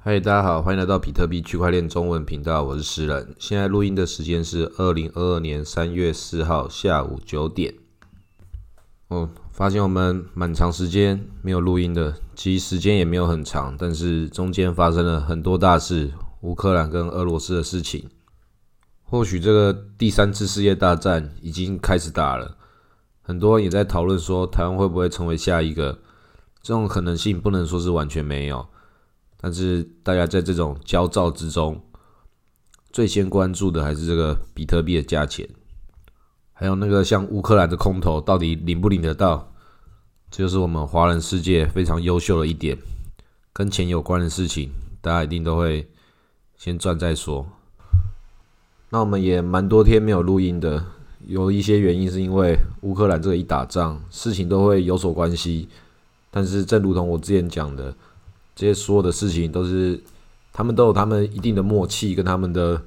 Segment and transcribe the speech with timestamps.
[0.00, 3.34] 嗨，大家好，欢迎来到比特币区块链中文频道，我是诗人。
[3.36, 7.74] 现在录音的时间是二零二二年三月四号下午九点。
[9.08, 16.12] 哦，发现我们蛮长时间没有录音的，其实时间也没有很长，但是中间发生了很多大事，
[16.42, 18.08] 乌克兰跟俄罗斯的事情。
[19.02, 22.56] 或许这个第三次世界大战已经开始打了，
[23.20, 25.98] 很多人也在讨论说台湾会不会成为下一个？
[26.62, 28.64] 这种可能性不能说是完全没有。
[29.40, 31.80] 但是大家在这种焦躁之中，
[32.90, 35.48] 最先关注的还是这个比特币的价钱，
[36.52, 39.52] 还有那个像乌克兰的空投到底领不领得到？
[40.28, 42.76] 这就是我们华人世界非常优秀的一点，
[43.52, 45.88] 跟钱有关的事情，大家一定都会
[46.56, 47.46] 先赚再说。
[48.90, 50.84] 那我们也蛮多天没有录音的，
[51.26, 55.68] 有一些原因是因为乌克兰这一打仗，事情都会有所关系。
[56.32, 57.94] 但是正如同我之前讲的。
[58.58, 60.02] 这些所有的事情都是，
[60.52, 62.82] 他们都有他们一定的默契跟他们的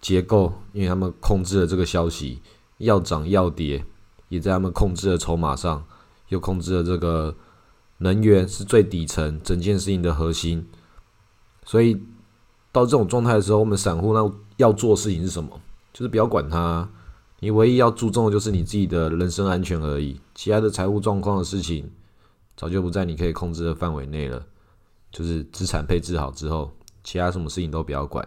[0.00, 2.40] 结构，因为他们控制了这个消息
[2.78, 3.84] 要涨要跌，
[4.30, 5.84] 也在他们控制的筹码上，
[6.30, 7.36] 又控制了这个
[7.98, 10.66] 能源是最底层，整件事情的核心。
[11.64, 12.02] 所以
[12.72, 15.60] 到这种状态的时候，我们散户那要做事情是什么？
[15.92, 16.90] 就是不要管它，
[17.38, 21.88] 你唯一要注重的就是你自己的人身安全而已，其他的财务状况的事情
[22.56, 24.44] 早就不在你可以控制的范围内了。
[25.12, 26.72] 就是资产配置好之后，
[27.04, 28.26] 其他什么事情都不要管，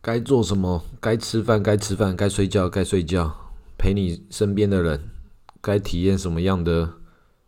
[0.00, 3.30] 该做什么，该吃饭该吃饭，该睡觉该睡觉，
[3.76, 5.10] 陪你身边的人，
[5.60, 6.94] 该体验什么样的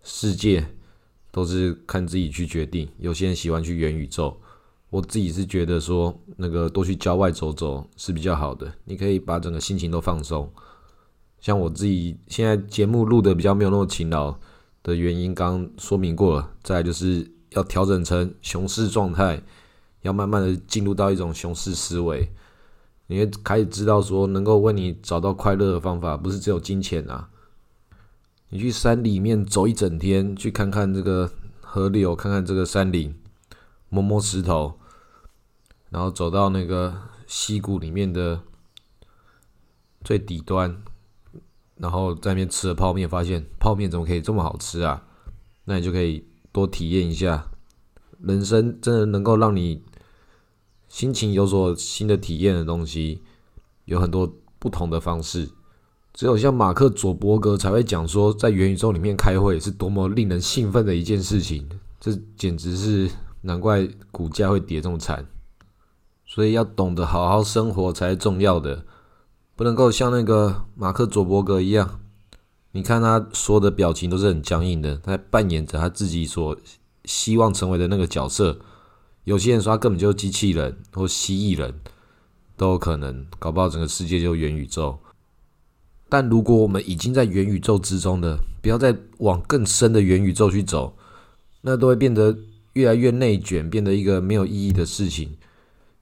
[0.03, 0.67] 世界，
[1.31, 2.87] 都是看自己去决定。
[2.99, 4.39] 有些人喜欢去元宇宙，
[4.91, 10.53] 我自己是觉得说，那个多去郊外走走是比较好的，你可以把整个心情都放松。
[11.41, 14.39] 像我自己现在节目录的比较没有那么勤劳
[14.83, 16.51] 的原因，刚说明过了。
[16.63, 17.27] 再就是。
[17.51, 19.43] 要调整成熊市状态，
[20.03, 22.31] 要慢慢的进入到一种熊市思维，
[23.07, 27.31] 你会开始知道说，能够为你找到快乐的方法，不是只有金钱啊。
[28.51, 31.31] 你去山里面走一整天，去看看这个
[31.63, 33.19] 河流，看看这个山林，
[33.89, 34.79] 摸摸石头，
[35.89, 36.95] 然后走到那个
[37.27, 38.43] 溪谷里面的
[40.05, 40.83] 最底端，
[41.77, 45.03] 然后在那边吃了泡面，发现泡面怎么可以这么好吃啊？
[45.65, 46.28] 那你就可以。
[46.59, 47.49] 多体验一下，
[48.21, 49.83] 人生真的能够让你
[50.89, 53.23] 心情有所新的体验的东西，
[53.85, 55.51] 有很多不同的方式。
[56.13, 61.69] 只有像马克·佐伯格才会讲说，在元宇宙里面开会是多么令人兴奋的一件事情。
[62.01, 63.09] 这简直是
[63.43, 65.25] 难怪股价会跌这么惨。
[66.27, 68.85] 所以要懂得好好生活才是重要的，
[69.55, 72.01] 不能够像那个马克·佐伯格一样。
[72.73, 76.57] 你看他说的表情都是很僵硬的，他扮演着他自己所
[77.05, 78.59] 希望成为的那个角色。
[79.25, 81.81] 有些人说他根本就是机器人或蜥蜴人，
[82.57, 84.99] 都有可能，搞不好整个世界就元宇宙。
[86.09, 90.97] 但如果我们已经在元宇宙之中的，不要再往更深的元宇宙去走，
[91.63, 92.37] 那都会变得
[92.75, 95.37] 越来越内卷，变得一个没有意义的事情。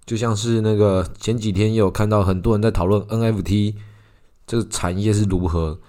[0.04, 3.74] 就像是那个前几天也有看到很多人在讨论 NFT
[4.46, 5.80] 这个产业是如何。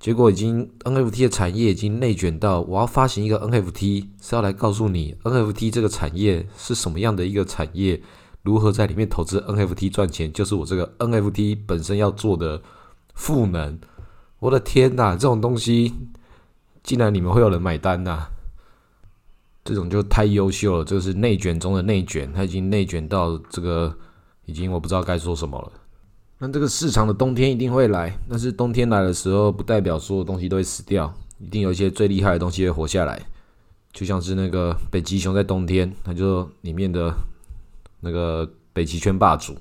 [0.00, 8.00] 结果已经 NFT 的产业已经内卷到，我要发行一个 NFT 是要来告诉你 NFT 这个产业是什么样的一个产业，
[8.42, 12.62] 如何在里面投资 NFT 赚钱，就是我这个 NFT 本身要做的
[13.12, 13.78] 赋能。
[14.38, 15.92] 我的天哪，这种东西
[16.82, 18.28] 竟然你们会有人买单呐！
[19.62, 23.94] 这种就太优秀了，这是内卷中的内卷，它已经内卷到这个
[24.46, 25.72] 已经我不知道该说什么了。
[26.42, 33.20] 那这个市场的冬天一定会来，但是冬天来的时候，不代表所有东西都会死掉，一定有一些最厉害的东西会活下来。
[33.92, 37.14] 就像是那个北极熊在冬天，它就里面的
[38.00, 39.54] 那个北极圈霸主。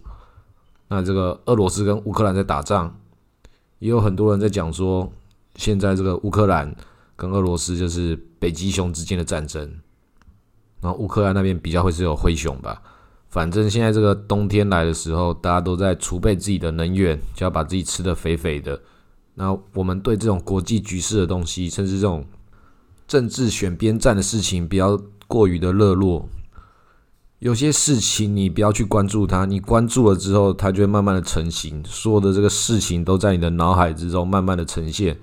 [0.88, 2.98] 那这个俄罗斯跟乌克兰在打仗，
[3.80, 5.12] 也有很多人在讲说，
[5.56, 6.74] 现在这个乌克兰
[7.18, 9.70] 跟俄罗斯就是北极熊之间的战争，
[10.80, 12.82] 然后乌克兰那边比较会是有灰熊吧。
[13.30, 18.82] 反正现在这个冬天来的时候，大家都在储备自己的能源，就要把自己吃的肥肥的。
[19.36, 22.26] 那我们对这种国际局势的东西，甚至这种
[23.08, 26.28] 政治选边站的事情，不要过于的热络。
[27.38, 31.84] 有些事情你不要去关注它，你关注了之后，它就会慢慢的成型。
[31.86, 35.16] 所有的这个事情都在你的脑海之中慢慢的呈现。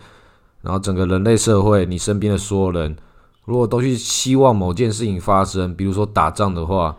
[0.62, 2.96] 然后整个人类社会，你身边的所有人，
[3.44, 6.96] 如果都去希望某件事情发生，比如说打仗的话。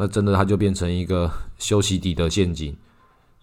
[0.00, 1.28] 那真的，它就变成一个
[1.58, 2.76] 修昔底德陷阱，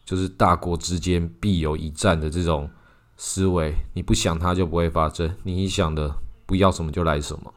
[0.06, 2.69] 就是大国之间必有一战的这种
[3.18, 3.75] 思维。
[3.94, 6.16] 你不想它就不会发生，你想的
[6.46, 7.54] 不要什么就来什么。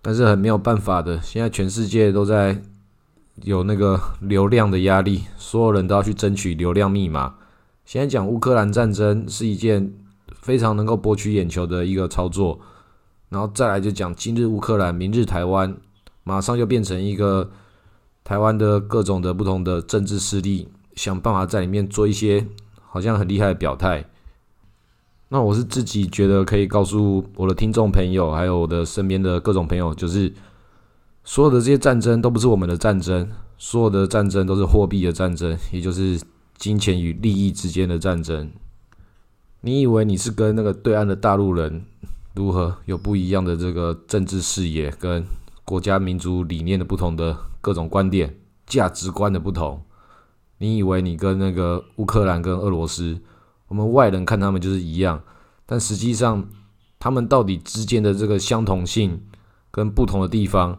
[0.00, 2.62] 但是很没有办法的，现在全世界都在
[3.42, 7.34] 有那个流量的压力，所有人都要去争取流量密码。
[7.84, 9.92] 现在讲乌克兰战争是一件
[10.40, 12.60] 非常能够博取眼球的一个操作，
[13.28, 15.76] 然后再来就讲今日乌克兰，明日台湾，
[16.22, 17.50] 马上就变成一个
[18.30, 22.46] 台湾的各种的不同的政治势力，想办法在里面做一些
[22.86, 24.04] 好像很厉害的表态。
[25.30, 30.32] 那我是自己觉得可以告诉我的听众朋友，还有我的身边的各种朋友，就是
[31.24, 33.28] 所有的这些战争都不是我们的战争，
[33.58, 36.20] 所有的战争都是货币的战争，也就是
[36.56, 38.48] 金钱与利益之间的战争。
[39.62, 41.84] 你以为你是跟那个对岸的大陆人
[42.36, 45.24] 如何有不一样的这个政治视野，跟
[45.64, 49.82] 国家民族理念的不同的各种观点、价值观的不同？
[50.58, 53.20] 你以为你跟那个乌克兰跟俄罗斯？
[53.68, 55.22] 我们外人看他们就是一样，
[55.64, 56.48] 但实际上
[56.98, 59.22] 他们到底之间的这个相同性
[59.70, 60.78] 跟不同的地方，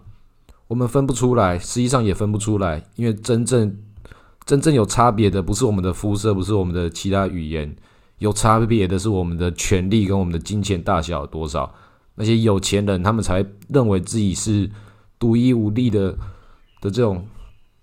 [0.67, 3.77] 我们分不出来，实际上也分不出来，因为真正
[4.45, 7.75] 真正有差别的不是我们的肤色，不是我们的其他语言，
[8.17, 11.73] 有差别的是我们的权利跟我们的金钱大小多少。
[12.15, 14.69] 那些有钱人，他们才认为自己是
[15.17, 16.17] 独一无二的
[16.81, 17.25] 的这种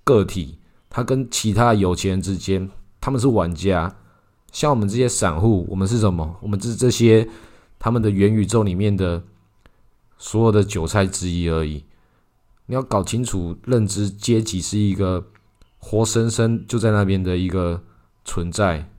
[0.04, 0.58] 个体，
[0.90, 2.68] 他跟其他有钱人之间，
[3.00, 3.96] 他们是玩家。
[4.52, 6.36] 像我们这些散户，我们是什么？
[6.42, 7.28] 我们是这些
[7.78, 9.22] 他们的元宇宙里面的
[10.18, 11.84] 所有的韭菜之一而已。
[12.66, 15.28] 你要搞清楚，认知阶级是一个
[15.78, 17.82] 活生生就在那边的一个
[18.24, 18.90] 存在。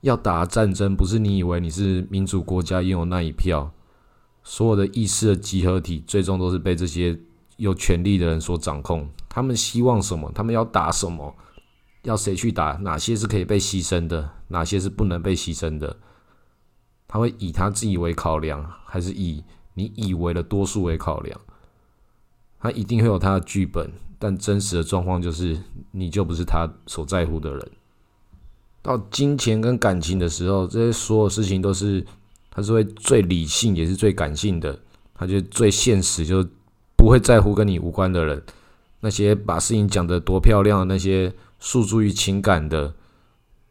[0.00, 3.72] 要打战争，不是你以为你是民主国家拥有那一票，
[4.44, 7.18] 所有的意识的集合体，最终都是被这些
[7.58, 9.08] 有权力的人所掌控。
[9.28, 10.32] 他们希望什么？
[10.34, 11.36] 他们要打什么？
[12.02, 12.72] 要谁去打？
[12.80, 14.30] 哪些是可以被牺牲的？
[14.48, 15.96] 哪些是不能被牺牲的？
[17.06, 19.44] 他会以他自己为考量，还是以
[19.74, 21.38] 你以为的多数为考量？
[22.60, 25.60] 他一定会有他的剧本，但真实的状况就是，
[25.90, 27.70] 你就不是他所在乎的人。
[28.82, 32.04] 到金钱跟感情的时候，这些所有事情都是
[32.50, 34.78] 他是会最理性，也是最感性的。
[35.14, 36.46] 他就最现实，就
[36.98, 38.42] 不会在乎跟你无关的人。
[39.00, 41.32] 那些把事情讲得多漂亮的那些。
[41.60, 42.94] 诉诸于情感的，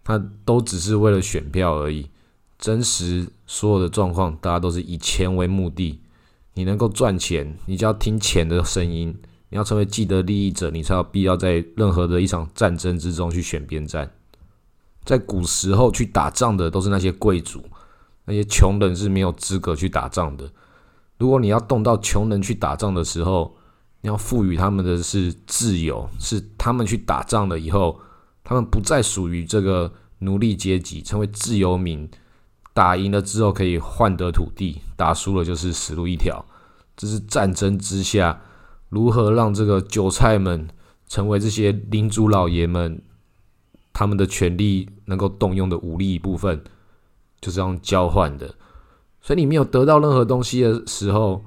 [0.03, 2.09] 他都只是为了选票而已。
[2.59, 6.01] 真实所有的状况，大家都是以钱为目的。
[6.55, 9.17] 你能够赚钱，你就要听钱的声音。
[9.47, 14.11] 你要成为既得利益者，你才有必要在任何的一场战争之中去选边站。
[15.05, 17.63] 在古时候去打仗的都是那些贵族，
[18.25, 20.51] 那些穷人是没有资格去打仗的。
[21.17, 23.55] 如果你要动到穷人去打仗的时候，
[24.01, 27.99] 你要赋予他们的是自由，是他们去打仗了以后，
[28.43, 32.09] 他们不再属于这个奴隶阶级，成为自由民。
[32.73, 36.45] 打赢了之后可以换得土地，打输了就是死路一条。
[36.95, 38.39] 这是战争之下
[38.89, 40.67] 如何让这个韭菜们
[41.07, 43.01] 成为这些领主老爷们
[43.93, 46.63] 他们的权利能够动用的武力一部分，
[47.41, 48.53] 就是这样交换的。
[49.27, 51.43] 所以你没有得到任何东西的时候。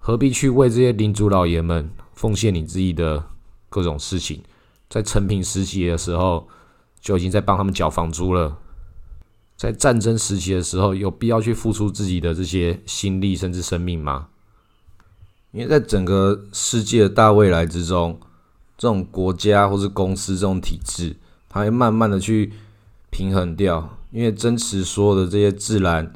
[0.00, 3.22] 何必去为这些领主老爷们奉献你自己的
[3.68, 4.40] 各种事情？
[4.88, 6.48] 在成品时期的时候，
[6.98, 8.56] 就已经在帮他们缴房租了。
[9.54, 14.28] 在战争时期的时候，有必要去付出自己的这些心力甚至生命吗？
[15.50, 18.18] 因为在整个世界的大未来之中，
[18.78, 21.16] 这种国家或是公司这种体制，
[21.50, 22.54] 它会慢慢的去
[23.10, 23.98] 平衡掉。
[24.10, 26.10] 因为真实所有的这些自然。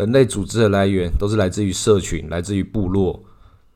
[0.00, 3.22] 人类组织的来源都是来自于社群，来自于部落，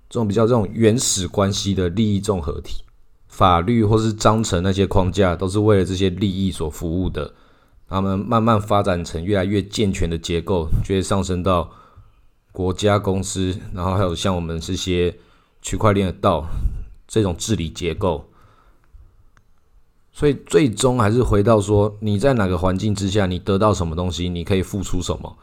[0.08, 2.82] 这种比较这种原始关系的利益综合体，
[3.28, 7.34] 法律或是章程那些框架都是为了这些利益所服务的。
[7.86, 11.70] 他们慢慢发展成越来越健全的结构，就会上升到
[12.52, 15.14] 国家公司，然后还有像我们这些
[15.60, 16.46] 区块链的道
[17.06, 18.30] 这种治理结构。
[20.10, 25.36] 所以最终还是回到说，你在哪个环境之下，你得到什么东西，你可以付出什么。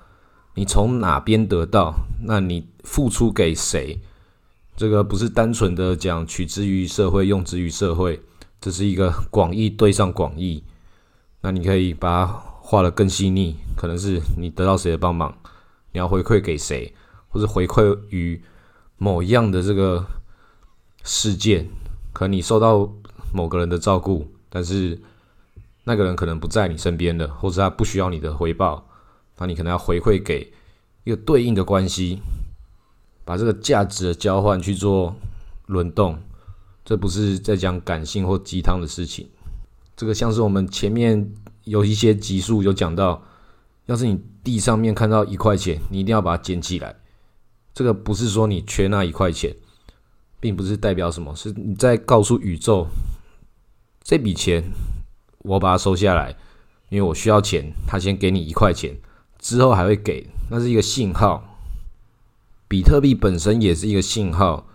[0.56, 1.94] 你从哪边得到？
[2.24, 4.00] 那你付出给谁？
[4.76, 8.22] 这个不是单纯的讲取之于社会，用之于社会，
[8.60, 10.64] 这是一个广义对上广义。
[11.42, 12.28] 那你可以把它
[12.62, 15.36] 画的更细腻，可能是你得到谁的帮忙，
[15.92, 16.94] 你要回馈给谁，
[17.30, 18.42] 或者回馈于
[18.98, 20.06] 某一样的这个
[21.04, 21.70] 事件。
[22.14, 22.92] 可能你受到
[23.34, 25.00] 某个人的照顾，但是
[25.86, 28.88] 那个人可能不在你身边了，或者他不需要你的回报。
[29.42, 30.54] 那你可能要回馈给
[31.04, 32.20] 一个对应的关系，
[33.26, 35.16] 把这个价值的交换去做
[35.66, 36.16] 轮动，
[36.86, 39.28] 这不是在讲感性或鸡汤的事情。
[39.96, 41.34] 这个像是我们前面
[41.64, 43.24] 有一些集数有讲到，
[43.88, 46.96] 要是你地上面看到一块钱，你一定要把它捡起来。
[47.74, 49.56] 这个不是说你缺那一块钱，
[50.40, 52.86] 并不是代表什么，是你在告诉宇宙，
[54.04, 54.64] 这笔钱
[55.40, 56.36] 我把它收下来，
[56.90, 58.96] 因为我需要钱，他先给你一块钱，
[59.42, 61.44] 之后还会给，那是一个信号。
[62.70, 64.66] 比特币本身也是一个信号，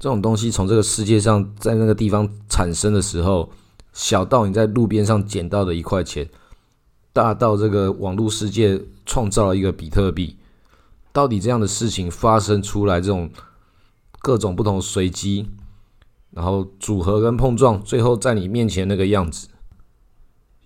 [0.00, 3.50] 这种东西从这个世界上在那个地方产生的时候，
[3.92, 6.28] 小到你在路边上捡到的一块钱，
[7.12, 10.36] 大到这个网络世界创造了一个比特币，
[11.12, 13.30] 到底这样的事情发生出来，这种。
[14.20, 15.48] 各种不同随机，
[16.32, 19.46] 然后组合跟碰撞，最后在你面前那个样子，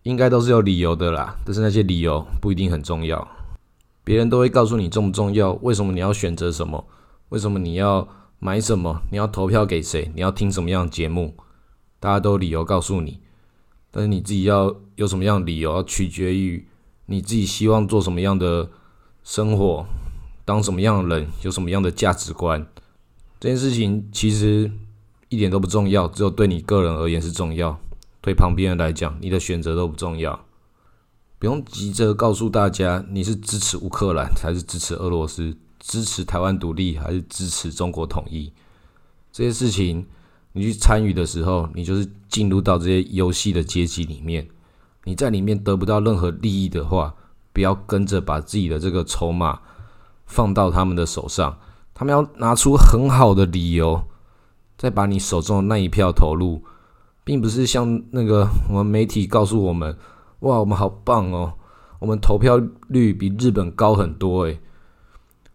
[0.02, 1.36] 应该都是有理由的啦。
[1.44, 3.26] 但是那些理由不一定很重要，
[4.04, 6.84] 别人都会告诉你重不重要，为什么你要选择什么，
[7.28, 11.36] 为什么你要买什么，你要投票给谁，你要听什么样的节目，
[12.00, 13.20] 大家都理由告诉你。
[13.90, 16.66] 但是你自己要有什么样的理由，要取决于
[17.06, 18.70] 你自己希望做什么样的
[19.22, 19.84] 生活，
[20.44, 22.66] 当什么样的人，有什么样的价值观。
[23.38, 24.70] 这件事情其实
[25.28, 27.78] 一点都不重要，只有对你个人而言是重要。
[28.22, 30.46] 对旁边人来讲，你的选择都不重要。
[31.38, 38.52] 不用急着告诉大家你是支持乌克兰还是支持俄罗斯，支持台湾独立还是支持中国统一。
[39.32, 40.06] 这些事情
[40.52, 44.48] 你去参与的时候，你就是进入到这些游戏的阶级里面。
[45.04, 47.12] 你在里面得不到任何利益的话，
[47.52, 49.60] 不要跟着把自己的这个筹码
[50.26, 51.58] 放到他们的手上。
[51.92, 54.04] 他们要拿出很好的理由，
[54.78, 56.62] 再把你手中的那一票投入，
[57.24, 59.96] 并不是像那个我们媒体告诉我们
[60.40, 61.54] ：“哇，我们好棒哦，
[61.98, 64.58] 我们投票率比日本高很多。”诶，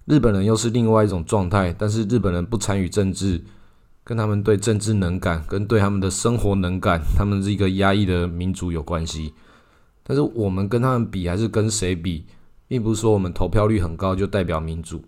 [0.05, 3.43] 日本人又是另外一种状态，但是日本人不参与政治，
[4.03, 9.33] 跟他们对政治能感，跟对他们的生活能感，他们是一个压抑的民族有关系。
[10.03, 12.23] 但是我们跟他们比，还是跟谁比，
[12.69, 15.03] 并不是说我们投票率很高就代表民主。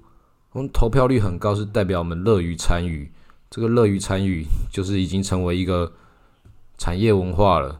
[0.52, 3.10] 我们投票率很高，是代表我们乐于参与。
[3.50, 5.90] 这个乐于参与，就是已经成为一个
[6.80, 7.80] 产业文化了。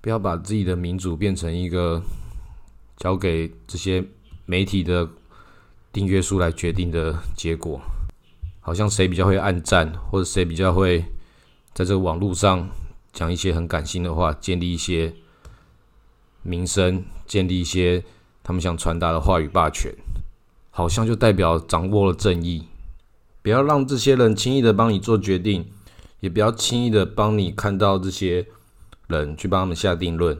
[0.00, 2.02] 不要把自己的民主变成一个
[2.96, 4.04] 交给这些
[4.44, 5.08] 媒体的
[5.92, 7.80] 订阅数来决定的结果。
[8.60, 11.04] 好像谁比较会按赞，或者谁比较会
[11.72, 12.68] 在这个网络上
[13.12, 15.14] 讲一些很感性的话，建立一些
[16.42, 18.02] 名声，建立一些
[18.42, 19.92] 他们想传达的话语霸权。
[20.70, 22.68] 好像就代表掌握了正义，
[23.40, 25.66] 不要让这些人轻易的帮你做决定，
[26.20, 28.46] 也不要轻易的帮你看到这些
[29.08, 30.38] 人去帮他们下定论，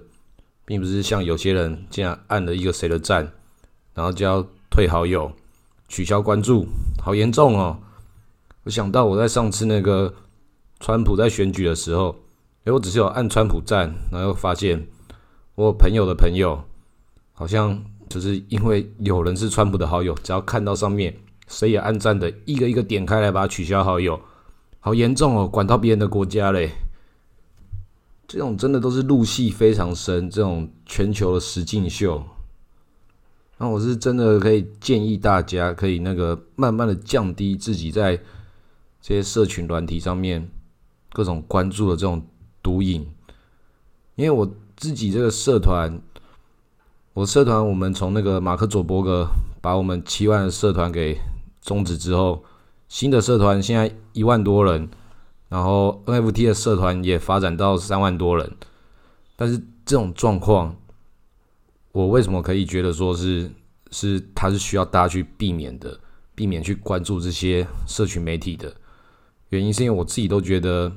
[0.64, 3.32] 并不是像有些人竟然按了一个谁的赞，
[3.94, 5.30] 然后就要退好友、
[5.88, 6.66] 取消关注，
[7.02, 7.78] 好严重哦！
[8.64, 10.14] 我想到我在上次那个
[10.80, 12.16] 川普在选举的时候，
[12.64, 14.86] 诶，我只是有按川普赞，然后发现
[15.54, 16.64] 我朋友的朋友
[17.32, 17.84] 好像。
[18.08, 21.12] 就是因为有人是川普的好友，只要看到上面
[21.48, 24.18] 谁也按赞的，一个一个点开来把它取消好友，
[24.86, 25.48] 好严重哦！
[25.48, 26.70] 管到别人的国家嘞，
[28.28, 32.22] 这种真的都是入戏非常深，这种全球的实境秀。
[33.58, 38.16] 那我是真的可以建议大家，可以那个慢慢的降低自己在
[39.02, 40.48] 这些社群软体上面
[41.12, 42.24] 各种关注的这种
[42.62, 43.08] 毒瘾，
[44.14, 46.00] 因为我自己这个社团。
[47.12, 49.26] 我社团，我们从那个马克佐伯格
[49.60, 51.18] 把我们七万的社团给
[51.60, 52.44] 终止之后，
[52.88, 54.88] 新的社团现在一万多人，
[55.48, 58.56] 然后 NFT 的社团也发展到三万多人。
[59.36, 60.76] 但是这种状况，
[61.92, 63.50] 我为什么可以觉得说是
[63.90, 65.98] 是它是需要大家去避免的，
[66.34, 68.74] 避免去关注这些社群媒体的
[69.50, 70.92] 原因，是因为我自己都觉得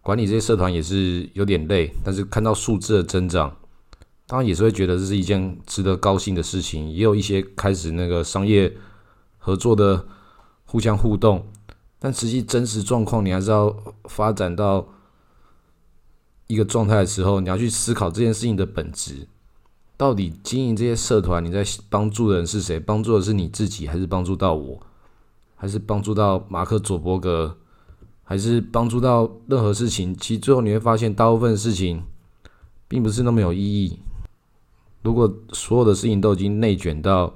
[0.00, 3.56] 管理这些社团也是有点累，但是看到数字的增长。
[4.26, 8.72] 当然也是会觉得这是一件值得高兴的事情，也有一些开始那个商业
[9.36, 10.06] 合作的
[10.72, 11.44] 互相互动，
[11.98, 14.88] 但实际真实状况，你还是要发展到
[16.46, 19.28] 一个状态的时候，你要去思考这件事情的本质，
[19.98, 22.80] 到底经营这些社团，你在帮助的人是谁？
[22.80, 24.80] 帮助的是你自己，还是帮助到我，
[25.56, 27.58] 还是帮助到马克佐伯格，
[28.24, 30.16] 还是帮助到任何事情？
[30.16, 32.02] 其实最后你会发现，大部分事情
[32.88, 33.98] 并不是那么有意义。
[35.02, 37.34] 如果所有的事情都已经内卷到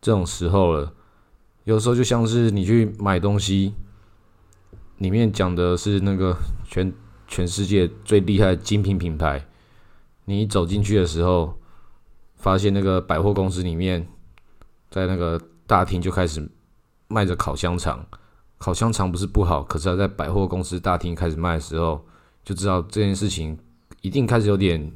[0.00, 0.94] 这种时候了，
[1.64, 3.74] 有时候就像是你去买东西，
[4.98, 6.92] 里面讲的是那个全
[7.28, 9.46] 全世界最厉害的精品品牌，
[10.24, 11.56] 你走进去的时候，
[12.36, 14.06] 发现那个百货公司里面，
[14.90, 16.46] 在那个大厅就开始
[17.08, 18.04] 卖着烤香肠，
[18.58, 22.04] 烤香肠不是不好，可是要在百货公司大厅开始卖的时候，
[22.44, 23.56] 就知道这件事情
[24.00, 24.92] 一定开始有点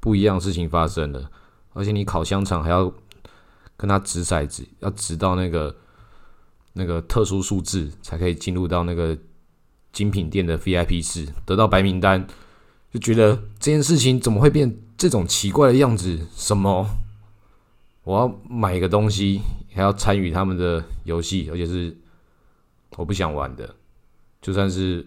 [0.00, 1.30] 不一样的事情发生了。
[1.72, 2.92] 而且你烤香肠还要
[3.76, 5.74] 跟他掷骰子，要掷到那个
[6.74, 9.16] 那个特殊数字才可以进入到那个
[9.92, 12.26] 精品店的 VIP 室，得到白名单，
[12.92, 16.26] 就觉得这件事情怎么会变这种奇怪的样子？
[16.36, 16.86] 什么？
[18.04, 19.40] 我要买个东西，
[19.72, 21.96] 还要参与他们的游戏，而且是
[22.96, 23.74] 我不想玩的，
[24.42, 25.06] 就算是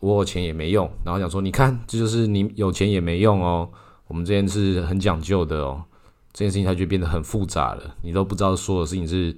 [0.00, 0.90] 我有钱也没用。
[1.04, 3.68] 然后想说，你看，这就是你有钱也没用哦。
[4.06, 5.84] 我们这件事很讲究的哦，
[6.32, 9.36] 这件事情它就变得很复杂了，你都不知道说的事情是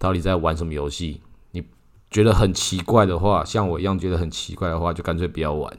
[0.00, 1.20] 到底在玩什么游戏。
[1.52, 1.62] 你
[2.10, 5.72] 觉得很奇怪的话，像我一样觉得很奇怪的话，就干脆不要玩。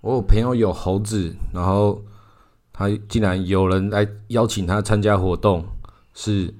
[0.00, 2.02] 我有朋友有猴子，然后。
[2.70, 5.66] 他竟然有人来邀请他参加活动，
[6.14, 6.54] 是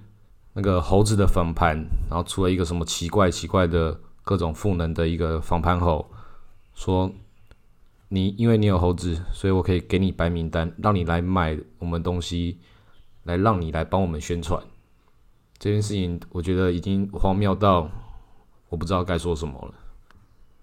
[0.55, 1.77] 那个猴子的访盘，
[2.11, 6.11] 然后出了一个什么奇怪奇怪的各种赋能的一个访盘猴，
[6.75, 7.13] 说
[8.09, 12.59] 你因为你有猴子，所以我可以给你白名单，让你来买我们东西，
[13.23, 14.61] 来让你来帮我们宣传。
[15.59, 17.91] 这件事情我觉得已经荒谬到
[18.69, 19.75] 我不知道该说什么了。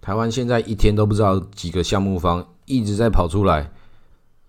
[0.00, 3.72] 台湾现在一天都不知道几个项目方一直在跑出来。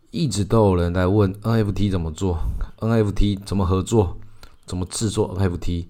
[0.09, 2.39] 一直都有人来问 NFT 怎么做
[2.79, 4.17] ，NFT 怎么合作，
[4.65, 5.87] 怎么制作 NFT，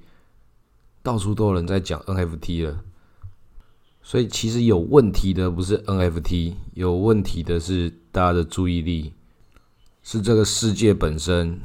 [1.03, 2.83] 到处都有人在讲 NFT 了。
[4.01, 9.13] 所以其实有问题的不是 NFT，有问题的是大家的注意力，
[10.01, 11.59] 是这个世界本身。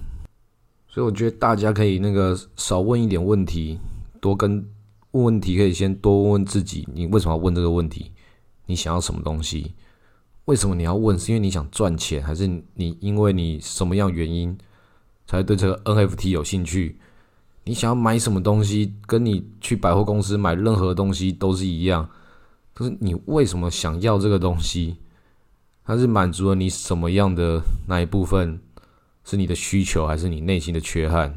[0.92, 3.78] 所以我觉得大家可以那个少问一点问题，
[4.20, 4.62] 多跟
[5.12, 8.12] 问问题可以先多问问自己，你为什么要问这个问题？
[8.66, 9.72] 你想要什么东西？
[10.44, 11.18] 为什么你要问？
[11.18, 14.54] 是因为你想赚钱，还是你因为你什么样原因
[15.26, 16.99] 才对这个 NFT 有兴趣？
[17.64, 22.06] 你想要买什么东西，跟你去百货公司买任何东西都是一样。
[22.75, 24.99] 就是你为什么想要这个东西？
[25.87, 28.61] 它是满足了你什么样的那一部分？
[29.25, 31.35] 是你的需求，还是你内心的缺憾？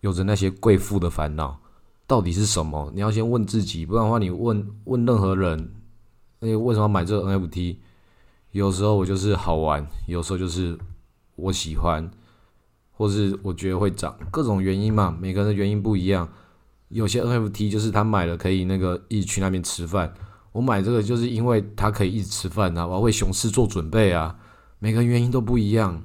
[0.00, 1.60] 有着那些贵妇的烦恼，
[2.06, 2.90] 到底是什么？
[2.94, 5.74] 你要先问自己，不然的话，你问问任何人。
[6.40, 7.76] 那为什么买这个 NFT？
[8.52, 10.78] 有时候我就是好玩，有时候就是
[11.34, 12.10] 我喜欢，
[12.92, 15.16] 或是我觉得会涨，各种原因嘛。
[15.20, 16.28] 每个人的原因不一样。
[16.88, 20.14] 有些 NFT 就是他买了可以那个一起去那边吃饭，
[20.52, 24.38] 我买这个就是因为他可以一直吃饭啊，我要为熊市做准备啊。
[24.78, 26.02] 每个人原因都不一样，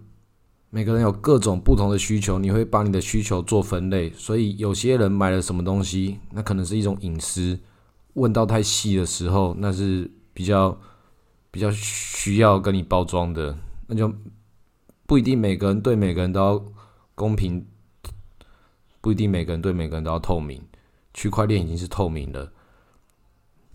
[0.73, 4.11] 每个人有各种不同的需求，你会把你的需求做分类。
[4.13, 7.59] 所以有些人买了什么东西，那可能是一种隐私，
[8.15, 10.09] 问到太细的时候，那是。
[10.35, 10.75] 比较
[11.51, 13.55] 比较需要跟你包装的，
[13.85, 14.11] 那就
[15.05, 16.65] 不一定每个人对每个人都要
[17.13, 17.63] 公平，
[18.99, 20.59] 不一定每个人对每个人都要透明。
[21.13, 22.51] 区块链已经是透明的，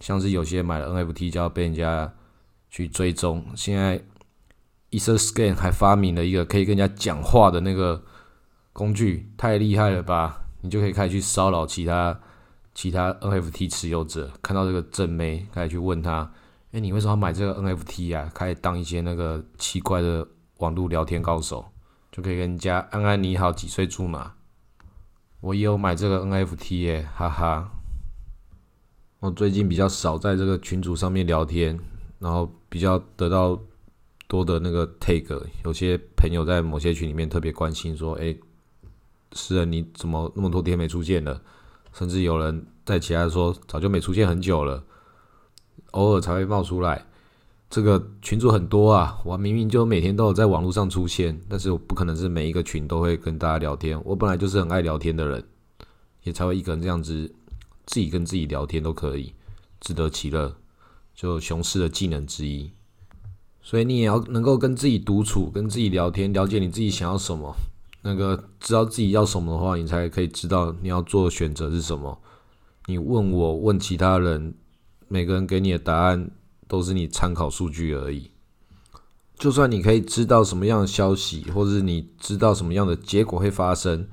[0.00, 2.12] 像是有些买了 NFT 就要被人家
[2.68, 3.44] 去追踪。
[3.54, 4.02] 现在
[4.90, 8.02] EtherScan 还发明了一个可以跟人家讲话的那个
[8.72, 10.42] 工具，太厉害了吧？
[10.60, 12.18] 你就可以开始去骚扰其他
[12.74, 16.32] 其他 NFT 持有者，看到这个正妹，开始去问他。
[16.72, 18.30] 哎，你为什么买这个 NFT 啊？
[18.34, 20.26] 开始当一些那个奇怪的
[20.58, 21.64] 网络聊天高手，
[22.12, 24.34] 就可以跟人家安安你好，几岁住嘛？
[25.40, 27.70] 我也有买这个 NFT 耶，哈哈。
[29.20, 31.78] 我最近比较少在这个群组上面聊天，
[32.18, 33.58] 然后比较得到
[34.28, 35.44] 多的那个 take。
[35.64, 38.36] 有些朋友在某些群里面特别关心，说：“哎，
[39.32, 41.42] 诗人你怎么那么多天没出现了？”
[41.92, 44.84] 甚至有人在其他说：“早就没出现很久了。”
[45.92, 47.06] 偶尔才会冒出来，
[47.70, 54.00] 这个群主很多啊，我明明就每天都有在网络上出现，但是我不可能是每一个群都会跟大家聊天。
[54.04, 55.42] 我本来就是很爱聊天的人，
[56.24, 57.34] 也才会一个人这样子
[57.86, 59.32] 自己跟自己聊天都可以，
[59.80, 60.54] 自得其乐，
[61.14, 62.70] 就熊市的技能之一。
[63.62, 67.54] 所以你也要能够跟自己独处，跟自己聊天，了解你自己想要什么，
[68.02, 72.18] 那个知道自己要什么的话，你才可以知道你要做的选择是什么。
[72.86, 74.54] 你问我问其他人。
[75.10, 76.30] 每个人给你的答案
[76.66, 78.30] 都是你参考数据而已。
[79.38, 84.06] 就算你可以知道什么样的消息，或者是你知道什么样的结果会发生，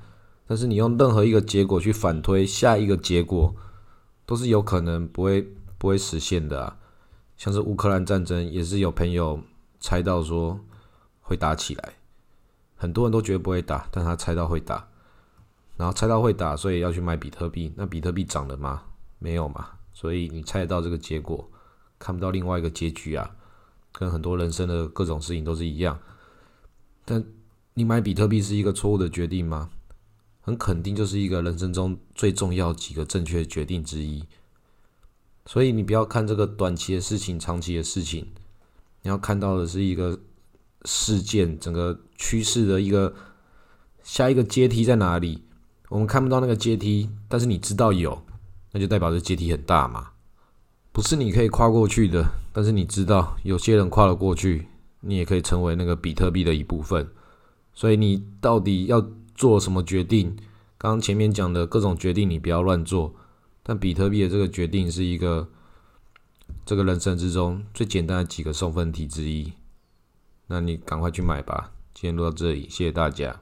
[0.46, 3.54] 但是你用任何一个结果去反推下一个结果，
[4.24, 6.78] 都是有可能不会不会实现的啊。
[7.36, 9.40] 像是乌克兰战争，也是有朋友
[9.78, 10.58] 猜到说
[11.20, 11.94] 会打起来，
[12.76, 14.88] 很多人都觉得不会打，但他猜到会打，
[15.76, 17.72] 然后猜到会打，所以要去买比特币。
[17.76, 18.82] 那比特币涨了吗？
[19.18, 19.70] 没有嘛。
[19.92, 21.50] 所以你猜得到这个结果，
[21.98, 23.34] 看不到另外一个结局啊，
[23.92, 25.98] 跟很多人生的各种事情都是一样。
[27.04, 27.24] 但
[27.74, 29.70] 你买比特币是一个错误的决定吗？
[30.40, 34.24] 很肯定就是一个人生中最重要几个正确决定之一。
[35.46, 38.26] 所以你不要看这个短期的事情、长期的事情，
[39.02, 40.18] 你要看到的是一个
[40.84, 43.14] 事件整个趋势的一个
[44.02, 45.44] 下一个阶梯在哪里。
[45.88, 48.20] 我们看不到那个阶梯，但是你知道有。
[48.72, 50.08] 那就代表这阶梯很大嘛，
[50.92, 52.26] 不是你可以跨过去的。
[52.52, 54.66] 但是你知道，有些人跨了过去，
[55.00, 57.08] 你也可以成为那个比特币的一部分。
[57.72, 60.36] 所以你到底要做什么决定？
[60.76, 63.14] 刚刚前面讲的各种决定，你不要乱做。
[63.68, 65.48] 但比特币的这个决定是一个
[66.64, 69.52] 这个人生之中最简单的几个送分题之一。
[70.46, 71.72] 那你赶快去买吧。
[71.92, 73.40] 今天录到这里，谢谢大家。